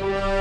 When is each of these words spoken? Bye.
Bye. 0.00 0.39